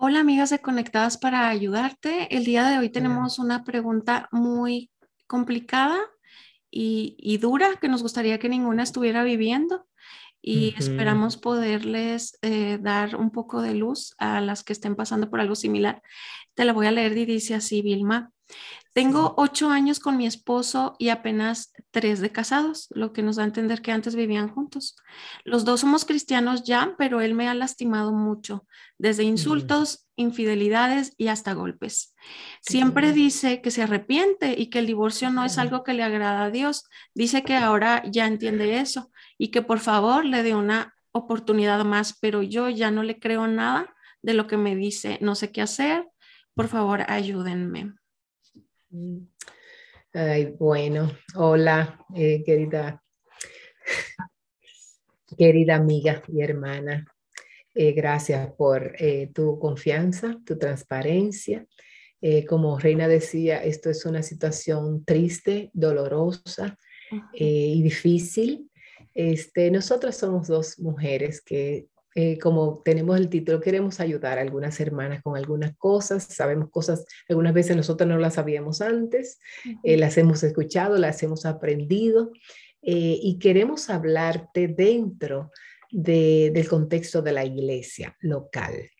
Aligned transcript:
Hola 0.00 0.20
amigas 0.20 0.50
de 0.50 0.60
Conectadas 0.60 1.18
para 1.18 1.48
ayudarte. 1.48 2.32
El 2.36 2.44
día 2.44 2.68
de 2.68 2.78
hoy 2.78 2.88
tenemos 2.88 3.40
una 3.40 3.64
pregunta 3.64 4.28
muy 4.30 4.92
complicada 5.26 5.98
y, 6.70 7.36
dura 7.38 7.74
que 7.80 7.88
nos 7.88 8.02
gustaría 8.02 8.38
que 8.38 8.48
ninguna 8.48 8.84
estuviera 8.84 9.24
viviendo 9.24 9.88
y 10.40 10.76
esperamos 10.78 11.36
poderles 11.36 12.38
eh, 12.42 12.78
dar 12.80 13.16
un 13.16 13.32
poco 13.32 13.60
de 13.60 13.74
luz 13.74 14.14
a 14.18 14.40
las 14.40 14.62
que 14.62 14.72
estén 14.72 14.94
pasando 14.94 15.30
por 15.30 15.40
algo 15.40 15.56
similar. 15.56 16.00
Te 16.54 16.64
la 16.64 16.72
voy 16.72 16.86
a 16.86 16.92
leer 16.92 17.18
y 17.18 17.26
dice 17.26 17.56
así, 17.56 17.82
Vilma. 17.82 18.30
Tengo 18.94 19.34
ocho 19.36 19.70
años 19.70 20.00
con 20.00 20.16
mi 20.16 20.26
esposo 20.26 20.96
y 20.98 21.10
apenas 21.10 21.72
tres 21.90 22.20
de 22.20 22.32
casados, 22.32 22.88
lo 22.90 23.12
que 23.12 23.22
nos 23.22 23.36
da 23.36 23.44
a 23.44 23.46
entender 23.46 23.80
que 23.80 23.92
antes 23.92 24.16
vivían 24.16 24.48
juntos. 24.48 24.96
Los 25.44 25.64
dos 25.64 25.80
somos 25.80 26.04
cristianos 26.04 26.64
ya, 26.64 26.94
pero 26.98 27.20
él 27.20 27.34
me 27.34 27.48
ha 27.48 27.54
lastimado 27.54 28.12
mucho, 28.12 28.66
desde 28.98 29.22
insultos, 29.22 30.08
infidelidades 30.16 31.12
y 31.16 31.28
hasta 31.28 31.52
golpes. 31.52 32.14
Siempre 32.60 33.12
dice 33.12 33.62
que 33.62 33.70
se 33.70 33.82
arrepiente 33.82 34.54
y 34.58 34.68
que 34.68 34.80
el 34.80 34.86
divorcio 34.86 35.30
no 35.30 35.44
es 35.44 35.58
algo 35.58 35.84
que 35.84 35.94
le 35.94 36.02
agrada 36.02 36.44
a 36.44 36.50
Dios. 36.50 36.84
Dice 37.14 37.44
que 37.44 37.54
ahora 37.54 38.02
ya 38.10 38.26
entiende 38.26 38.80
eso 38.80 39.12
y 39.38 39.48
que 39.48 39.62
por 39.62 39.78
favor 39.78 40.24
le 40.24 40.42
dé 40.42 40.56
una 40.56 40.94
oportunidad 41.12 41.84
más, 41.84 42.18
pero 42.20 42.42
yo 42.42 42.68
ya 42.68 42.90
no 42.90 43.04
le 43.04 43.20
creo 43.20 43.46
nada 43.46 43.94
de 44.22 44.34
lo 44.34 44.46
que 44.46 44.56
me 44.56 44.74
dice. 44.74 45.18
No 45.20 45.36
sé 45.36 45.52
qué 45.52 45.62
hacer. 45.62 46.08
Por 46.54 46.66
favor, 46.66 47.04
ayúdenme. 47.08 47.94
Ay, 50.14 50.54
bueno, 50.58 51.12
hola, 51.34 52.02
eh, 52.14 52.42
querida, 52.42 53.02
querida 55.36 55.74
amiga 55.74 56.22
y 56.26 56.40
hermana. 56.40 57.04
Eh, 57.74 57.92
gracias 57.92 58.50
por 58.52 58.94
eh, 58.98 59.30
tu 59.34 59.58
confianza, 59.58 60.40
tu 60.44 60.58
transparencia. 60.58 61.66
como 62.48 62.78
Reina 62.78 63.06
decía, 63.06 63.62
esto 63.62 63.90
es 63.90 64.04
una 64.06 64.22
situación 64.22 65.04
triste, 65.04 65.70
dolorosa 65.74 66.76
y 67.32 67.82
difícil. 67.82 68.70
Este, 69.14 69.70
nosotras 69.70 70.16
somos 70.16 70.48
dos 70.48 70.78
mujeres 70.80 71.42
que 71.42 71.86
eh, 72.20 72.36
como 72.36 72.82
tenemos 72.84 73.16
el 73.16 73.28
título, 73.28 73.60
queremos 73.60 74.00
ayudar 74.00 74.38
a 74.38 74.40
algunas 74.40 74.80
hermanas 74.80 75.22
con 75.22 75.36
algunas 75.36 75.76
cosas, 75.76 76.24
sabemos 76.24 76.68
cosas, 76.68 77.04
algunas 77.28 77.54
veces 77.54 77.76
nosotros 77.76 78.08
no 78.08 78.18
las 78.18 78.34
sabíamos 78.34 78.80
antes, 78.80 79.38
eh, 79.84 79.96
las 79.96 80.18
hemos 80.18 80.42
escuchado, 80.42 80.98
las 80.98 81.22
hemos 81.22 81.46
aprendido 81.46 82.32
eh, 82.82 83.20
y 83.22 83.38
queremos 83.38 83.88
hablarte 83.88 84.66
dentro 84.66 85.52
del 85.92 86.68
contexto 86.68 87.22
de 87.22 87.30
la 87.30 87.44
iglesia 87.44 88.16
local. 88.18 88.90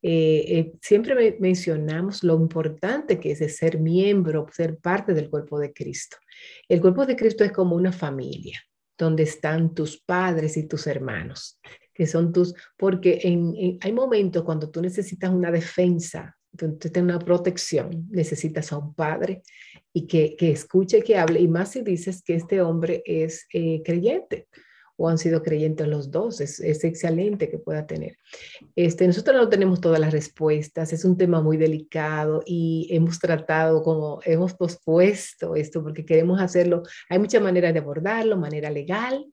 siempre 0.00 1.38
mencionamos 1.40 2.22
lo 2.22 2.36
importante 2.36 3.18
que 3.18 3.32
es 3.32 3.40
de 3.40 3.48
ser 3.48 3.80
miembro, 3.80 4.46
ser 4.52 4.78
parte 4.78 5.12
del 5.12 5.28
cuerpo 5.28 5.58
de 5.58 5.72
Cristo. 5.72 6.18
El 6.68 6.80
cuerpo 6.80 7.04
de 7.04 7.16
Cristo 7.16 7.42
es 7.42 7.50
como 7.50 7.74
una 7.74 7.90
familia 7.90 8.62
donde 8.96 9.24
están 9.24 9.74
tus 9.74 10.00
padres 10.00 10.56
y 10.56 10.68
tus 10.68 10.86
hermanos 10.86 11.58
que 11.94 12.06
son 12.06 12.32
tus, 12.32 12.54
porque 12.76 13.20
en, 13.22 13.78
hay 13.80 13.92
momentos 13.92 14.44
cuando 14.44 14.70
tú 14.70 14.80
necesitas 14.80 15.30
una 15.30 15.50
defensa, 15.50 16.36
tú 16.56 16.76
tienes 16.78 17.14
una 17.14 17.18
protección, 17.18 18.06
necesitas 18.10 18.72
a 18.72 18.78
un 18.78 18.94
padre 18.94 19.42
y 19.92 20.06
que, 20.06 20.36
que 20.36 20.50
escuche, 20.50 21.02
que 21.02 21.16
hable, 21.16 21.40
y 21.40 21.48
más 21.48 21.72
si 21.72 21.82
dices 21.82 22.22
que 22.22 22.34
este 22.34 22.60
hombre 22.60 23.02
es 23.04 23.46
eh, 23.52 23.82
creyente 23.84 24.48
o 25.02 25.08
han 25.08 25.16
sido 25.16 25.42
creyentes 25.42 25.88
los 25.88 26.10
dos, 26.10 26.42
es, 26.42 26.60
es, 26.60 26.84
excelente 26.84 27.48
que 27.48 27.56
pueda 27.56 27.86
tener. 27.86 28.18
Este, 28.76 29.06
nosotros 29.06 29.34
no 29.34 29.48
tenemos 29.48 29.80
todas 29.80 29.98
las 29.98 30.12
respuestas, 30.12 30.92
es 30.92 31.06
un 31.06 31.16
tema 31.16 31.40
muy 31.40 31.56
delicado 31.56 32.42
y 32.44 32.86
hemos 32.90 33.18
tratado 33.18 33.82
como, 33.82 34.20
hemos 34.26 34.52
pospuesto 34.52 35.56
esto 35.56 35.82
porque 35.82 36.04
queremos 36.04 36.38
hacerlo, 36.38 36.82
hay 37.08 37.18
muchas 37.18 37.40
maneras 37.40 37.72
de 37.72 37.78
abordarlo, 37.78 38.36
manera 38.36 38.68
legal, 38.68 39.24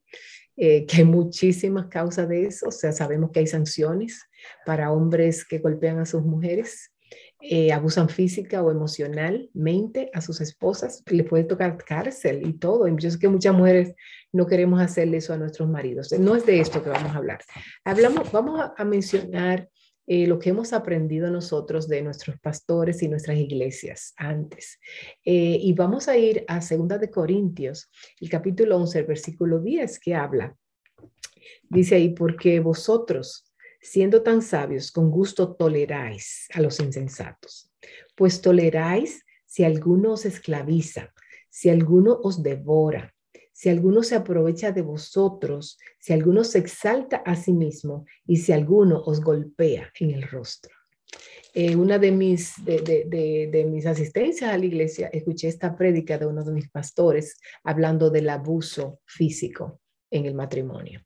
eh, 0.60 0.86
que 0.86 0.98
hay 0.98 1.04
muchísimas 1.04 1.86
causas 1.86 2.28
de 2.28 2.46
eso, 2.46 2.66
o 2.66 2.72
sea, 2.72 2.90
sabemos 2.90 3.30
que 3.30 3.38
hay 3.38 3.46
sanciones 3.46 4.28
para 4.66 4.90
hombres 4.90 5.44
que 5.44 5.58
golpean 5.58 6.00
a 6.00 6.04
sus 6.04 6.24
mujeres, 6.24 6.92
eh, 7.40 7.72
abusan 7.72 8.08
física 8.08 8.60
o 8.60 8.72
emocionalmente 8.72 10.10
a 10.12 10.20
sus 10.20 10.40
esposas, 10.40 11.04
les 11.06 11.24
puede 11.28 11.44
tocar 11.44 11.76
cárcel 11.84 12.44
y 12.44 12.54
todo. 12.54 12.88
Yo 12.88 13.08
sé 13.08 13.18
que 13.20 13.28
muchas 13.28 13.54
mujeres 13.54 13.94
no 14.32 14.48
queremos 14.48 14.80
hacerle 14.80 15.18
eso 15.18 15.32
a 15.32 15.36
nuestros 15.36 15.68
maridos. 15.68 16.12
No 16.18 16.34
es 16.34 16.44
de 16.44 16.58
esto 16.58 16.82
que 16.82 16.90
vamos 16.90 17.12
a 17.12 17.18
hablar. 17.18 17.38
Hablamos, 17.84 18.32
vamos 18.32 18.72
a 18.76 18.84
mencionar 18.84 19.68
eh, 20.10 20.26
lo 20.26 20.38
que 20.38 20.48
hemos 20.48 20.72
aprendido 20.72 21.30
nosotros 21.30 21.86
de 21.86 22.00
nuestros 22.00 22.40
pastores 22.40 23.02
y 23.02 23.08
nuestras 23.08 23.36
iglesias 23.36 24.14
antes. 24.16 24.80
Eh, 25.22 25.58
y 25.60 25.74
vamos 25.74 26.08
a 26.08 26.16
ir 26.16 26.46
a 26.48 26.62
Segunda 26.62 26.96
de 26.96 27.10
Corintios, 27.10 27.90
el 28.18 28.30
capítulo 28.30 28.78
11, 28.78 29.00
el 29.00 29.04
versículo 29.04 29.60
10, 29.60 30.00
que 30.00 30.14
habla. 30.14 30.56
Dice 31.68 31.96
ahí, 31.96 32.14
porque 32.14 32.58
vosotros, 32.60 33.52
siendo 33.82 34.22
tan 34.22 34.40
sabios, 34.40 34.90
con 34.92 35.10
gusto 35.10 35.54
toleráis 35.54 36.48
a 36.54 36.62
los 36.62 36.80
insensatos, 36.80 37.70
pues 38.16 38.40
toleráis 38.40 39.26
si 39.44 39.64
alguno 39.64 40.12
os 40.12 40.24
esclaviza, 40.24 41.12
si 41.50 41.68
alguno 41.68 42.18
os 42.22 42.42
devora, 42.42 43.14
si 43.58 43.68
alguno 43.68 44.04
se 44.04 44.14
aprovecha 44.14 44.70
de 44.70 44.82
vosotros, 44.82 45.78
si 45.98 46.12
alguno 46.12 46.44
se 46.44 46.60
exalta 46.60 47.16
a 47.16 47.34
sí 47.34 47.52
mismo 47.52 48.06
y 48.24 48.36
si 48.36 48.52
alguno 48.52 49.02
os 49.04 49.20
golpea 49.20 49.90
en 49.98 50.12
el 50.12 50.22
rostro. 50.22 50.72
Eh, 51.54 51.74
una 51.74 51.98
de 51.98 52.12
mis, 52.12 52.54
de, 52.64 53.66
mis 53.68 53.84
asistencias 53.84 54.52
a 54.52 54.56
la 54.56 54.64
iglesia, 54.64 55.08
escuché 55.08 55.48
esta 55.48 55.74
prédica 55.76 56.18
de 56.18 56.26
uno 56.26 56.44
de 56.44 56.52
mis 56.52 56.70
pastores 56.70 57.36
hablando 57.64 58.10
del 58.10 58.28
abuso 58.28 59.00
físico 59.06 59.80
en 60.08 60.26
el 60.26 60.34
matrimonio. 60.34 61.04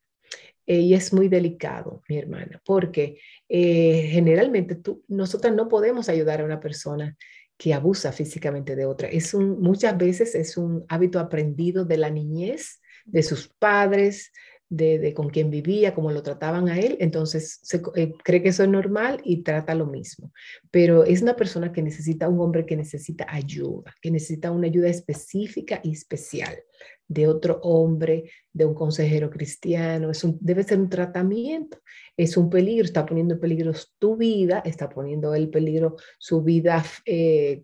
Y 0.67 0.93
es 0.93 1.11
muy 1.15 1.29
delicado, 1.29 2.03
mi 2.07 2.19
hermana, 2.19 2.61
porque 2.67 3.19
eh, 3.49 4.09
generalmente 4.11 4.75
tú, 4.75 5.03
nosotras 5.09 5.55
no 5.55 5.69
podemos 5.69 6.11
ayudar 6.11 6.43
a 6.43 6.45
una 6.45 6.61
persona 6.61 7.17
que 7.57 7.75
abusa 7.75 8.13
físicamente 8.13 8.77
de 8.77 8.87
otra. 8.87 9.09
Es 9.09 9.35
un, 9.35 9.61
muchas 9.61 9.97
veces 9.97 10.35
es 10.35 10.57
un 10.57 10.85
hábito 10.89 11.19
aprendido 11.19 11.85
de 11.85 11.97
la 11.97 12.11
niñez, 12.11 12.81
de 13.05 13.23
sus 13.23 13.49
padres, 13.49 14.33
de, 14.73 15.13
con 15.13 15.29
quien 15.29 15.51
vivía, 15.51 15.95
cómo 15.95 16.11
lo 16.11 16.23
trataban 16.23 16.69
a 16.69 16.81
él, 16.81 16.97
entonces 16.99 17.61
se, 17.63 17.83
eh, 17.95 18.15
cree 18.25 18.43
que 18.43 18.49
eso 18.49 18.63
es 18.63 18.71
normal 18.71 19.21
y 19.23 19.43
trata 19.43 19.75
lo 19.75 19.87
mismo. 19.87 20.33
Pero 20.71 21.05
es 21.05 21.21
una 21.21 21.37
persona 21.37 21.73
que 21.73 21.83
necesita, 21.83 22.27
un 22.29 22.41
hombre 22.41 22.65
que 22.65 22.75
necesita 22.75 23.27
ayuda, 23.29 23.95
que 24.01 24.11
necesita 24.11 24.51
una 24.51 24.69
ayuda 24.69 24.89
específica 24.89 25.81
y 25.83 25.93
especial 25.93 26.57
de 27.13 27.29
otro 27.29 27.61
hombre, 27.63 28.31
de 28.53 28.65
un 28.65 28.75
consejero 28.75 29.31
cristiano. 29.31 30.11
Es 30.11 30.25
un, 30.25 30.39
debe 30.41 30.63
ser 30.63 30.79
un 30.79 30.89
tratamiento. 30.89 31.79
Es 32.17 32.37
un 32.37 32.51
peligro, 32.51 32.85
está 32.85 33.07
poniendo 33.07 33.35
en 33.35 33.41
peligro 33.41 33.73
tu 33.99 34.17
vida, 34.17 34.63
está 34.65 34.89
poniendo 34.89 35.35
en 35.35 35.51
peligro 35.51 35.97
su 36.19 36.43
vida, 36.43 36.85
eh, 37.05 37.63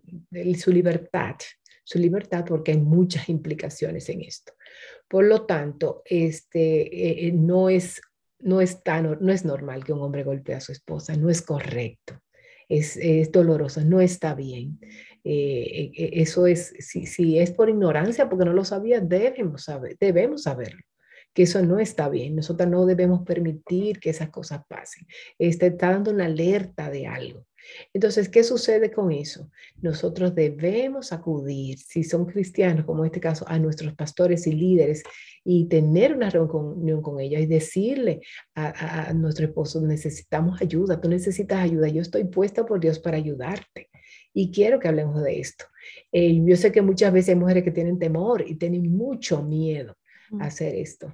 su 0.57 0.71
libertad, 0.71 1.35
su 1.83 1.99
libertad 1.99 2.45
porque 2.47 2.71
hay 2.71 2.79
muchas 2.79 3.29
implicaciones 3.29 4.09
en 4.09 4.21
esto. 4.21 4.53
Por 5.07 5.25
lo 5.25 5.45
tanto, 5.45 6.03
este, 6.05 6.81
eh, 6.81 7.27
eh, 7.27 7.31
no, 7.31 7.69
es, 7.69 8.01
no, 8.39 8.61
es 8.61 8.83
tan, 8.83 9.17
no 9.19 9.31
es 9.31 9.43
normal 9.43 9.83
que 9.83 9.93
un 9.93 10.01
hombre 10.01 10.23
golpee 10.23 10.55
a 10.55 10.61
su 10.61 10.71
esposa, 10.71 11.15
no 11.15 11.29
es 11.29 11.41
correcto, 11.41 12.21
es, 12.69 12.95
es 12.97 13.31
doloroso, 13.31 13.81
no 13.83 13.99
está 13.99 14.35
bien. 14.35 14.79
Eh, 15.23 15.91
eso 16.13 16.47
es, 16.47 16.73
si, 16.79 17.05
si, 17.05 17.39
es 17.39 17.51
por 17.51 17.69
ignorancia, 17.69 18.29
porque 18.29 18.45
no 18.45 18.53
lo 18.53 18.63
sabía, 18.63 19.01
debemos, 19.01 19.63
saber, 19.63 19.97
debemos 19.99 20.43
saberlo 20.43 20.81
que 21.33 21.43
eso 21.43 21.61
no 21.61 21.79
está 21.79 22.09
bien. 22.09 22.35
Nosotros 22.35 22.69
no 22.69 22.85
debemos 22.85 23.25
permitir 23.25 23.99
que 23.99 24.09
esas 24.09 24.29
cosas 24.29 24.61
pasen. 24.67 25.07
Este 25.37 25.67
está 25.67 25.91
dando 25.91 26.11
una 26.11 26.25
alerta 26.25 26.89
de 26.89 27.07
algo. 27.07 27.45
Entonces, 27.93 28.29
¿qué 28.29 28.43
sucede 28.43 28.91
con 28.91 29.11
eso? 29.11 29.49
Nosotros 29.81 30.35
debemos 30.35 31.11
acudir, 31.11 31.77
si 31.77 32.03
son 32.03 32.25
cristianos, 32.25 32.85
como 32.85 33.03
en 33.03 33.07
este 33.07 33.19
caso, 33.19 33.45
a 33.47 33.59
nuestros 33.59 33.93
pastores 33.95 34.47
y 34.47 34.53
líderes 34.53 35.03
y 35.43 35.65
tener 35.67 36.15
una 36.15 36.29
reunión 36.29 37.01
con 37.01 37.19
ellos 37.19 37.41
y 37.41 37.45
decirle 37.45 38.21
a, 38.55 39.13
nuestro 39.13 39.45
esposo, 39.45 39.81
necesitamos 39.81 40.61
ayuda, 40.61 40.99
tú 40.99 41.09
necesitas 41.09 41.59
ayuda, 41.59 41.87
yo 41.87 42.01
estoy 42.01 42.25
puesta 42.25 42.65
por 42.65 42.79
Dios 42.79 42.99
para 42.99 43.17
ayudarte. 43.17 43.89
Y 44.33 44.51
quiero 44.51 44.79
que 44.79 44.87
hablemos 44.87 45.23
de 45.23 45.39
esto. 45.39 45.65
Eh, 46.11 46.39
yo 46.45 46.55
sé 46.55 46.71
que 46.71 46.81
muchas 46.81 47.11
veces 47.11 47.29
hay 47.29 47.35
mujeres 47.35 47.63
que 47.63 47.71
tienen 47.71 47.97
temor 47.97 48.43
y 48.47 48.55
tienen 48.55 48.91
mucho 48.91 49.41
miedo 49.41 49.98
hacer 50.39 50.75
esto, 50.75 51.13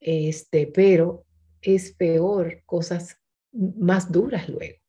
este, 0.00 0.66
pero 0.66 1.24
es 1.60 1.92
peor 1.92 2.62
cosas 2.66 3.18
más 3.52 4.10
duras 4.10 4.48
luego 4.48 4.83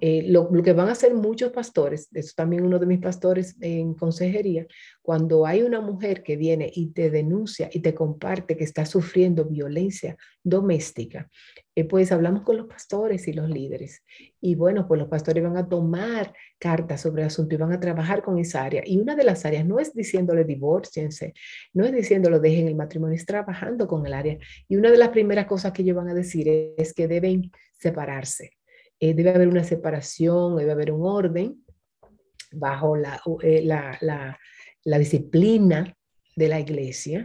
Eh, 0.00 0.24
lo, 0.28 0.50
que 0.62 0.72
van 0.72 0.88
a 0.88 0.92
hacer 0.92 1.14
muchos 1.14 1.52
pastores, 1.52 2.08
eso 2.12 2.32
también 2.36 2.64
uno 2.64 2.78
de 2.78 2.86
mis 2.86 3.00
pastores 3.00 3.56
en 3.60 3.94
consejería, 3.94 4.66
cuando 5.02 5.46
hay 5.46 5.62
una 5.62 5.80
mujer 5.80 6.22
que 6.22 6.36
viene 6.36 6.70
y 6.74 6.88
te 6.88 7.10
denuncia 7.10 7.68
y 7.72 7.80
te 7.80 7.94
comparte 7.94 8.56
que 8.56 8.64
está 8.64 8.84
sufriendo 8.86 9.44
violencia 9.44 10.16
doméstica, 10.42 11.30
eh, 11.74 11.84
pues 11.84 12.10
hablamos 12.10 12.42
con 12.42 12.56
los 12.56 12.66
pastores 12.66 13.28
y 13.28 13.32
los 13.32 13.48
líderes. 13.48 14.02
Y 14.40 14.54
bueno, 14.54 14.86
pues 14.88 14.98
los 14.98 15.08
pastores 15.08 15.42
van 15.42 15.56
a 15.56 15.68
tomar 15.68 16.32
cartas 16.58 17.02
sobre 17.02 17.22
el 17.22 17.28
asunto 17.28 17.54
y 17.54 17.58
van 17.58 17.72
a 17.72 17.80
trabajar 17.80 18.22
con 18.22 18.38
esa 18.38 18.64
área. 18.64 18.82
Y 18.84 18.98
una 18.98 19.14
de 19.14 19.24
las 19.24 19.44
áreas 19.44 19.66
no 19.66 19.78
es 19.78 19.92
diciéndole 19.92 20.44
divorciense, 20.44 21.34
no 21.72 21.84
es 21.84 21.92
diciéndolo 21.92 22.40
dejen 22.40 22.66
el 22.66 22.76
matrimonio, 22.76 23.16
es 23.16 23.26
trabajando 23.26 23.86
con 23.86 24.06
el 24.06 24.14
área. 24.14 24.38
Y 24.68 24.76
una 24.76 24.90
de 24.90 24.98
las 24.98 25.10
primeras 25.10 25.46
cosas 25.46 25.72
que 25.72 25.82
ellos 25.82 25.96
van 25.96 26.08
a 26.08 26.14
decir 26.14 26.74
es 26.76 26.94
que 26.94 27.08
deben 27.08 27.50
separarse. 27.72 28.52
Eh, 29.00 29.14
debe 29.14 29.30
haber 29.30 29.48
una 29.48 29.64
separación, 29.64 30.56
debe 30.56 30.72
haber 30.72 30.92
un 30.92 31.06
orden 31.06 31.64
bajo 32.52 32.96
la, 32.96 33.20
eh, 33.42 33.62
la, 33.62 33.98
la, 34.00 34.98
disciplina 34.98 35.96
de 36.36 36.48
la 36.48 36.60
iglesia 36.60 37.24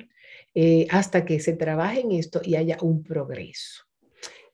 hasta 0.89 1.23
que 1.23 1.39
se 1.39 1.53
trabaje 1.53 2.01
en 2.01 2.11
esto 2.11 2.41
y 2.43 2.55
haya 2.55 2.77
un 2.81 3.03
progreso. 3.03 3.85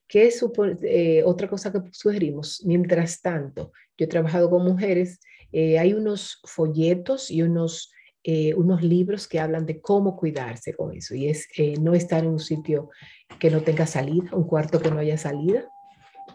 ¿Qué 0.07 0.27
es 0.27 0.43
eh, 0.83 1.21
otra 1.25 1.49
cosa 1.49 1.71
que 1.71 1.79
sugerimos? 1.91 2.63
Mientras 2.65 3.21
tanto, 3.21 3.73
yo 3.97 4.05
he 4.05 4.07
trabajado 4.07 4.49
con 4.49 4.63
mujeres, 4.63 5.19
eh, 5.51 5.77
hay 5.79 5.93
unos 5.93 6.39
folletos 6.45 7.29
y 7.29 7.41
unos, 7.41 7.91
eh, 8.23 8.53
unos 8.53 8.83
libros 8.83 9.27
que 9.27 9.39
hablan 9.39 9.65
de 9.65 9.81
cómo 9.81 10.15
cuidarse 10.15 10.73
con 10.73 10.95
eso, 10.95 11.13
y 11.13 11.27
es 11.27 11.47
no 11.81 11.93
estar 11.93 12.23
en 12.23 12.29
un 12.29 12.39
sitio 12.39 12.89
que 13.37 13.49
no 13.49 13.61
tenga 13.61 13.85
salida, 13.85 14.29
un 14.33 14.45
cuarto 14.45 14.79
que 14.79 14.89
no 14.89 14.99
haya 14.99 15.17
salida. 15.17 15.69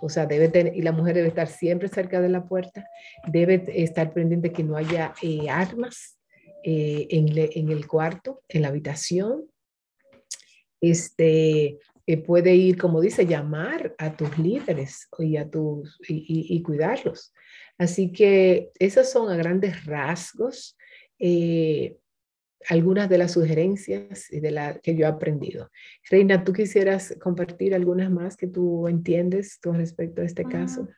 O 0.02 0.08
sea, 0.08 0.26
debe 0.26 0.72
y 0.74 0.82
la 0.82 0.92
mujer 0.92 1.14
debe 1.14 1.28
estar 1.28 1.48
siempre 1.48 1.88
cerca 1.88 2.20
de 2.20 2.28
la 2.28 2.44
puerta, 2.44 2.86
debe 3.28 3.64
estar 3.68 4.12
pendiente 4.12 4.52
que 4.52 4.64
no 4.64 4.76
haya 4.76 5.14
armas 5.48 6.18
en, 6.64 7.28
en 7.36 7.70
el 7.70 7.86
cuarto, 7.86 8.42
en 8.48 8.62
la 8.62 8.68
habitación. 8.68 9.44
Este, 10.80 11.78
eh, 12.06 12.16
puede 12.16 12.54
ir, 12.56 12.78
como 12.78 13.00
dice, 13.00 13.26
llamar 13.26 13.94
a 13.96 14.16
tus 14.16 14.36
líderes 14.36 15.08
y, 15.18 15.36
a 15.36 15.48
tus, 15.48 15.98
y, 16.08 16.60
cuidarlos. 16.62 17.32
Así 17.78 18.10
que 18.10 18.70
esas 18.78 19.10
son 19.10 19.30
a 19.30 19.36
grandes 19.36 19.84
rasgos 19.86 20.76
eh, 21.18 21.96
algunas 22.68 23.08
de 23.08 23.18
las 23.18 23.32
sugerencias 23.32 24.26
de 24.30 24.50
la, 24.50 24.78
que 24.78 24.94
yo 24.94 25.06
he 25.06 25.08
aprendido. 25.08 25.70
Reina, 26.10 26.44
¿tú 26.44 26.52
quisieras 26.52 27.14
compartir 27.20 27.74
algunas 27.74 28.10
más 28.10 28.36
que 28.36 28.46
tú 28.46 28.88
entiendes 28.88 29.58
con 29.62 29.76
respecto 29.76 30.22
a 30.22 30.24
este 30.24 30.44
caso? 30.44 30.88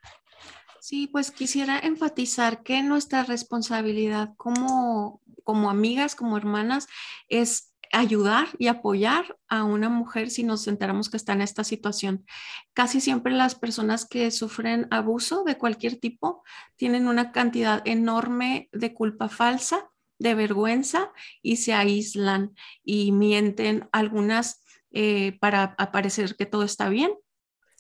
Sí, 0.81 1.07
pues 1.07 1.31
quisiera 1.31 1.79
enfatizar 1.79 2.63
que 2.63 2.83
nuestra 2.83 3.25
responsabilidad 3.25 4.35
como, 4.37 5.23
como 5.43 5.71
amigas, 5.71 6.15
como 6.15 6.37
hermanas, 6.37 6.89
es 7.29 7.75
ayudar 7.95 8.49
y 8.59 8.67
apoyar 8.67 9.39
a 9.49 9.65
una 9.65 9.89
mujer 9.89 10.31
si 10.31 10.43
nos 10.43 10.67
enteramos 10.67 11.09
que 11.09 11.17
está 11.17 11.33
en 11.33 11.43
esta 11.43 11.65
situación. 11.65 12.27
Casi 12.73 13.01
siempre 13.01 13.33
las 13.33 13.55
personas 13.55 14.05
que 14.05 14.31
sufren 14.31 14.89
abuso 14.91 15.45
de 15.45 15.57
cualquier 15.57 15.97
tipo 15.97 16.43
tienen 16.77 17.07
una 17.07 17.33
cantidad 17.33 17.81
enorme 17.87 18.69
de 18.73 18.93
culpa 18.93 19.29
falsa, 19.29 19.91
de 20.25 20.35
vergüenza 20.35 21.13
y 21.41 21.59
se 21.59 21.73
aíslan 21.73 22.55
y 22.83 23.13
mienten 23.13 23.89
algunas 23.93 24.65
eh, 24.91 25.39
para 25.41 25.77
parecer 25.77 26.35
que 26.35 26.47
todo 26.47 26.65
está 26.65 26.89
bien 26.89 27.13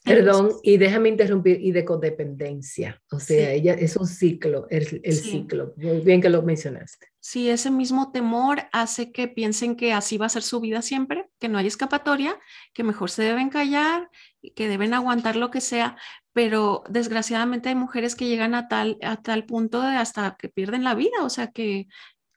Perdón, 0.05 0.52
y 0.62 0.76
déjame 0.76 1.08
interrumpir, 1.08 1.58
y 1.62 1.73
de 1.73 1.82
codependencia. 1.82 3.00
O 3.11 3.19
sea, 3.19 3.52
ella 3.52 3.73
es 3.73 3.96
un 3.96 4.06
ciclo, 4.06 4.67
el, 4.69 5.00
el 5.02 5.14
ciclo. 5.14 5.73
Muy 5.79 6.00
bien 6.00 6.20
que 6.20 6.29
lo 6.29 6.43
mencionaste. 6.43 7.08
Sí, 7.20 7.49
ese 7.49 7.70
mismo 7.70 8.12
temor 8.12 8.64
hace 8.70 9.12
que 9.12 9.29
piensen 9.29 9.76
que 9.76 9.94
así 9.94 10.19
va 10.19 10.26
a 10.26 10.29
ser 10.29 10.43
su 10.43 10.61
vida 10.61 10.82
siempre, 10.82 11.31
que 11.41 11.49
no 11.49 11.56
hay 11.56 11.69
escapatoria, 11.69 12.38
que 12.75 12.85
mejor 12.85 13.11
se 13.11 13.23
deben 13.23 13.49
callar, 13.49 14.11
que 14.55 14.69
deben 14.69 14.93
aguantar 14.93 15.37
lo 15.37 15.50
que 15.50 15.62
sea, 15.62 15.96
pero 16.35 16.85
desgraciadamente 16.91 17.70
hay 17.70 17.75
mujeres 17.75 18.14
que 18.14 18.26
llegan 18.26 18.55
a 18.55 18.69
tal, 18.69 18.99
a 19.00 19.23
tal 19.23 19.46
punto 19.46 19.81
de 19.81 19.96
hasta 19.96 20.37
que 20.38 20.50
pierden 20.50 20.85
la 20.85 20.94
vida, 20.94 21.23
o 21.23 21.31
sea 21.31 21.50
que 21.50 21.87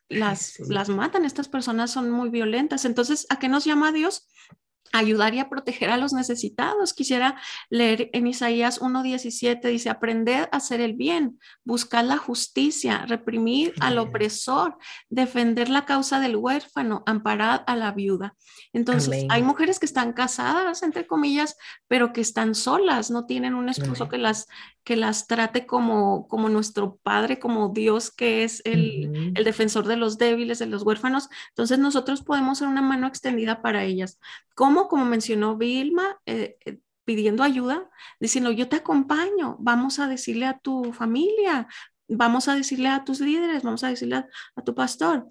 las, 0.10 0.60
las 0.60 0.90
matan, 0.90 1.26
estas 1.26 1.48
personas 1.50 1.92
son 1.92 2.10
muy 2.10 2.30
violentas. 2.30 2.86
Entonces, 2.86 3.26
¿a 3.30 3.40
qué 3.40 3.50
nos 3.50 3.66
llama 3.66 3.92
Dios? 3.92 4.28
Ayudar 4.94 5.34
y 5.34 5.40
a 5.40 5.50
proteger 5.50 5.90
a 5.90 5.98
los 5.98 6.14
necesitados. 6.14 6.94
Quisiera 6.94 7.40
leer 7.70 8.10
en 8.14 8.28
Isaías 8.28 8.82
1.17, 8.82 9.62
dice, 9.70 9.90
aprender 9.90 10.50
a 10.52 10.58
hacer 10.58 10.82
el 10.82 10.94
bien, 10.94 11.40
buscar 11.64 12.06
la 12.06 12.18
justicia, 12.18 13.06
reprimir 13.06 13.74
al 13.80 13.98
opresor, 13.98 14.78
defender 15.10 15.70
la 15.70 15.86
causa 15.86 16.20
del 16.20 16.36
huérfano, 16.36 17.04
amparar 17.06 17.64
a 17.68 17.76
la 17.76 17.92
viuda. 17.92 18.36
Entonces, 18.74 19.26
hay 19.30 19.44
mujeres 19.44 19.80
que 19.80 19.86
están 19.86 20.14
casadas, 20.14 20.84
entre 20.84 21.08
comillas, 21.08 21.56
pero 21.88 22.14
que 22.14 22.22
están 22.22 22.56
solas, 22.56 23.12
no 23.12 23.26
tienen 23.26 23.56
un 23.56 23.70
esposo 23.70 24.10
que 24.10 24.18
las 24.18 24.48
que 24.88 24.96
las 24.96 25.28
trate 25.28 25.66
como, 25.66 26.30
como 26.30 26.48
nuestro 26.48 26.96
Padre, 27.04 27.40
como 27.40 27.74
Dios 27.74 28.10
que 28.10 28.46
es 28.46 28.62
el, 28.64 29.34
el, 29.36 29.44
defensor 29.44 29.86
de 29.86 29.98
los 29.98 30.18
débiles, 30.18 30.60
de 30.60 30.66
los 30.66 30.84
huérfanos. 30.84 31.28
Entonces 31.50 31.78
nosotros 31.78 32.22
podemos 32.22 32.60
ser 32.60 32.70
una 32.70 32.82
mano 32.82 33.06
extendida 33.06 33.62
para 33.62 33.84
ellas. 33.84 34.18
¿Cómo? 34.56 34.77
Como 34.88 35.06
mencionó 35.06 35.58
Vilma, 35.58 36.20
eh, 36.26 36.58
eh, 36.66 36.78
pidiendo 37.06 37.42
ayuda, 37.42 37.90
diciendo, 38.20 38.52
yo 38.52 38.68
te 38.70 38.76
acompaño, 38.76 39.56
vamos 39.60 39.98
a 39.98 40.08
decirle 40.08 40.46
a 40.46 40.60
tu 40.60 40.94
familia, 40.94 41.68
vamos 42.08 42.48
a 42.48 42.56
decirle 42.56 42.90
a 42.90 43.04
tus 43.04 43.20
líderes, 43.22 43.64
vamos 43.64 43.84
a 43.84 43.90
decirle 43.90 44.26
a, 44.56 44.62
tu 44.62 44.76
pastor, 44.76 45.28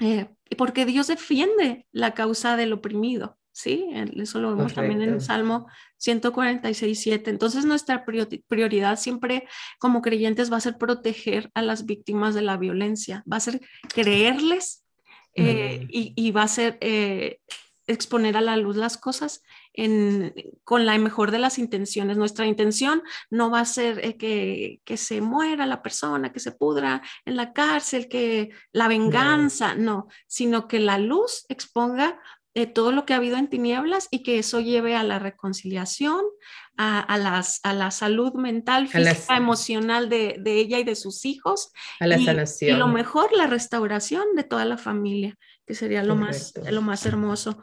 eh, 0.00 0.30
porque 0.56 0.86
Dios 0.86 1.06
defiende 1.08 1.86
la 1.92 2.14
causa 2.14 2.56
del 2.56 2.72
oprimido. 2.72 3.38
¿sí? 3.52 3.88
Eso 4.16 4.40
lo 4.40 4.56
vemos 4.56 4.74
también 4.74 5.02
en 5.02 5.10
el 5.10 5.20
Salmo 5.20 5.66
146, 5.98 6.98
7. 6.98 7.30
Entonces 7.30 7.64
nuestra 7.64 8.04
prioridad 8.04 8.98
siempre 8.98 9.46
como 9.78 10.02
creyentes 10.02 10.50
va 10.50 10.56
a 10.56 10.60
ser 10.60 10.78
proteger 10.78 11.50
a 11.54 11.62
las 11.62 11.86
víctimas 11.86 12.34
de 12.34 12.42
la 12.42 12.56
violencia, 12.56 13.22
va 13.30 13.36
a 13.36 13.40
ser 13.40 13.60
creerles 13.94 14.84
eh, 15.34 15.86
y, 15.88 16.30
va 16.32 16.42
a 16.42 16.48
ser 16.48 16.76
eh, 16.80 17.40
exponer 17.92 18.36
a 18.36 18.40
la 18.40 18.56
luz 18.56 18.76
las 18.76 18.96
cosas 18.96 19.42
con 20.64 20.86
la 20.86 20.98
mejor 20.98 21.30
de 21.30 21.38
las 21.38 21.58
intenciones. 21.58 22.16
Nuestra 22.16 22.46
intención 22.46 23.02
no 23.30 23.50
va 23.50 23.60
a 23.60 23.64
ser 23.64 24.00
eh, 24.04 24.80
que, 24.84 24.96
se 24.96 25.20
muera 25.20 25.66
la 25.66 25.82
persona, 25.82 26.32
que 26.32 26.40
se 26.40 26.52
pudra 26.52 27.02
en 27.24 27.36
la 27.36 27.52
cárcel, 27.52 28.08
que 28.08 28.50
la 28.72 28.88
venganza, 28.88 29.74
no, 29.74 30.08
sino 30.26 30.68
que 30.68 30.78
la 30.78 30.98
luz 30.98 31.46
exponga 31.48 32.20
de 32.54 32.66
todo 32.66 32.92
lo 32.92 33.06
que 33.06 33.14
ha 33.14 33.16
habido 33.16 33.38
en 33.38 33.48
tinieblas 33.48 34.08
y 34.10 34.22
que 34.22 34.38
eso 34.38 34.60
lleve 34.60 34.94
a 34.94 35.02
la 35.02 35.18
reconciliación, 35.18 36.22
a, 36.76 37.16
las, 37.16 37.60
a 37.62 37.72
la 37.72 37.90
salud 37.90 38.34
mental, 38.34 38.88
física, 38.88 39.36
emocional 39.36 40.08
de, 40.08 40.40
ella 40.44 40.78
y 40.78 40.84
de 40.84 40.96
sus 40.96 41.24
hijos. 41.24 41.72
A 42.00 42.06
la 42.06 42.18
sanación. 42.18 42.76
Y 42.76 42.78
lo 42.78 42.88
mejor, 42.88 43.30
la 43.34 43.46
restauración 43.46 44.34
de 44.34 44.44
toda 44.44 44.64
la 44.64 44.76
familia, 44.76 45.38
que 45.72 45.78
sería 45.78 46.04
lo, 46.04 46.16
más, 46.16 46.52
lo 46.70 46.82
más 46.82 47.06
hermoso. 47.06 47.56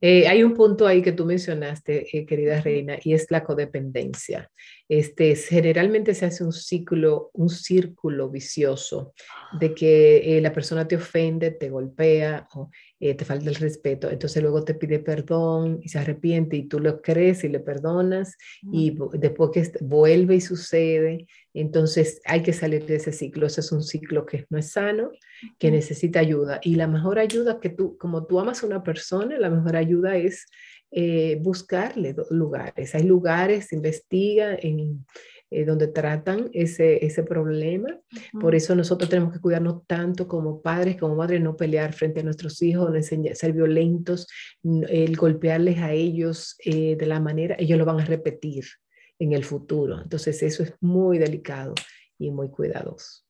Eh, 0.00 0.26
hay 0.26 0.42
un 0.42 0.54
punto 0.54 0.88
ahí 0.88 1.02
que 1.02 1.12
tú 1.12 1.24
mencionaste, 1.24 2.18
eh, 2.18 2.26
querida 2.26 2.60
reina, 2.60 2.98
y 3.00 3.14
es 3.14 3.30
la 3.30 3.44
codependencia. 3.44 4.50
Este, 4.88 5.34
generalmente 5.34 6.14
se 6.14 6.26
hace 6.26 6.44
un 6.44 6.52
ciclo, 6.52 7.30
un 7.32 7.48
círculo 7.48 8.30
vicioso 8.30 9.14
de 9.58 9.74
que 9.74 10.36
eh, 10.36 10.40
la 10.40 10.52
persona 10.52 10.86
te 10.86 10.96
ofende, 10.96 11.50
te 11.50 11.70
golpea 11.70 12.48
o 12.54 12.70
te 12.98 13.24
falta 13.26 13.50
el 13.50 13.56
respeto, 13.56 14.10
entonces 14.10 14.42
luego 14.42 14.64
te 14.64 14.72
pide 14.72 14.98
perdón 14.98 15.80
y 15.82 15.90
se 15.90 15.98
arrepiente 15.98 16.56
y 16.56 16.66
tú 16.66 16.80
lo 16.80 17.02
crees 17.02 17.44
y 17.44 17.48
le 17.48 17.60
perdonas 17.60 18.36
y 18.72 18.96
después 19.12 19.50
que 19.52 19.70
vuelve 19.84 20.36
y 20.36 20.40
sucede, 20.40 21.26
entonces 21.56 22.20
hay 22.26 22.42
que 22.42 22.52
salir 22.52 22.84
de 22.84 22.96
ese 22.96 23.12
ciclo. 23.12 23.46
Ese 23.46 23.62
es 23.62 23.72
un 23.72 23.82
ciclo 23.82 24.26
que 24.26 24.44
no 24.50 24.58
es 24.58 24.72
sano, 24.72 25.10
que 25.58 25.70
necesita 25.70 26.20
ayuda. 26.20 26.60
Y 26.62 26.74
la 26.74 26.86
mejor 26.86 27.18
ayuda 27.18 27.60
que 27.60 27.70
tú, 27.70 27.96
como 27.96 28.26
tú 28.26 28.38
amas 28.38 28.62
a 28.62 28.66
una 28.66 28.82
persona, 28.82 29.38
la 29.38 29.48
mejor 29.48 29.74
ayuda 29.76 30.16
es 30.16 30.46
eh, 30.90 31.38
buscarle 31.40 32.14
lugares. 32.30 32.94
Hay 32.94 33.02
lugares, 33.02 33.72
investiga 33.72 34.54
en, 34.54 35.04
eh, 35.48 35.64
donde 35.64 35.86
tratan 35.86 36.50
ese, 36.52 37.04
ese 37.06 37.22
problema. 37.22 38.00
Por 38.40 38.56
eso 38.56 38.74
nosotros 38.74 39.08
tenemos 39.08 39.32
que 39.32 39.40
cuidarnos 39.40 39.86
tanto 39.86 40.26
como 40.26 40.60
padres, 40.60 40.96
como 40.96 41.14
madres, 41.14 41.40
no 41.40 41.56
pelear 41.56 41.92
frente 41.92 42.18
a 42.18 42.24
nuestros 42.24 42.60
hijos, 42.62 42.90
no 42.90 42.96
enseñar, 42.96 43.36
ser 43.36 43.52
violentos, 43.52 44.26
el 44.64 45.16
golpearles 45.16 45.78
a 45.78 45.92
ellos 45.92 46.56
eh, 46.64 46.96
de 46.96 47.06
la 47.06 47.20
manera, 47.20 47.54
ellos 47.60 47.78
lo 47.78 47.84
van 47.84 48.00
a 48.00 48.04
repetir 48.04 48.64
en 49.20 49.34
el 49.34 49.44
futuro. 49.44 50.00
Entonces 50.02 50.42
eso 50.42 50.64
es 50.64 50.74
muy 50.80 51.18
delicado 51.18 51.74
y 52.18 52.32
muy 52.32 52.50
cuidadoso. 52.50 53.22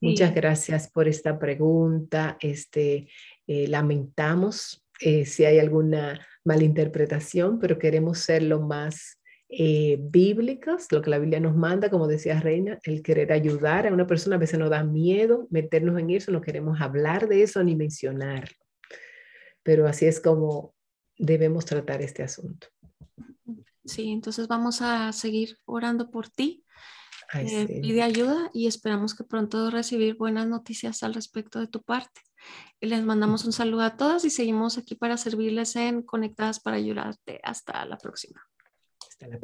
Muchas 0.00 0.34
gracias 0.34 0.90
por 0.90 1.08
esta 1.08 1.38
pregunta. 1.38 2.38
Este, 2.40 3.08
eh, 3.46 3.68
lamentamos 3.68 4.83
eh, 5.00 5.26
si 5.26 5.44
hay 5.44 5.58
alguna 5.58 6.20
malinterpretación, 6.44 7.58
pero 7.58 7.78
queremos 7.78 8.18
ser 8.18 8.42
lo 8.42 8.60
más 8.60 9.20
eh, 9.48 9.98
bíblicas, 10.00 10.90
lo 10.90 11.02
que 11.02 11.10
la 11.10 11.18
Biblia 11.18 11.40
nos 11.40 11.54
manda, 11.54 11.90
como 11.90 12.06
decía 12.06 12.40
Reina, 12.40 12.78
el 12.82 13.02
querer 13.02 13.32
ayudar 13.32 13.86
a 13.86 13.92
una 13.92 14.06
persona 14.06 14.36
a 14.36 14.38
veces 14.38 14.58
nos 14.58 14.70
da 14.70 14.82
miedo 14.82 15.46
meternos 15.50 15.98
en 15.98 16.10
eso, 16.10 16.32
no 16.32 16.40
queremos 16.40 16.80
hablar 16.80 17.28
de 17.28 17.42
eso 17.42 17.62
ni 17.62 17.76
mencionarlo. 17.76 18.56
Pero 19.62 19.86
así 19.86 20.06
es 20.06 20.20
como 20.20 20.74
debemos 21.18 21.64
tratar 21.64 22.02
este 22.02 22.22
asunto. 22.22 22.68
Sí, 23.84 24.10
entonces 24.10 24.48
vamos 24.48 24.80
a 24.80 25.12
seguir 25.12 25.58
orando 25.66 26.10
por 26.10 26.28
ti. 26.28 26.64
Eh, 27.34 27.80
pide 27.82 28.02
ayuda 28.02 28.50
y 28.52 28.66
esperamos 28.66 29.14
que 29.14 29.24
pronto 29.24 29.70
recibir 29.70 30.16
buenas 30.16 30.46
noticias 30.46 31.02
al 31.02 31.14
respecto 31.14 31.58
de 31.58 31.66
tu 31.66 31.82
parte. 31.82 32.20
Les 32.80 33.02
mandamos 33.02 33.44
un 33.44 33.52
saludo 33.52 33.82
a 33.82 33.96
todas 33.96 34.24
y 34.24 34.30
seguimos 34.30 34.78
aquí 34.78 34.94
para 34.94 35.16
servirles 35.16 35.76
en 35.76 36.02
Conectadas 36.02 36.60
para 36.60 36.76
ayudarte. 36.76 37.40
Hasta 37.42 37.84
la 37.86 37.96
próxima. 37.96 38.42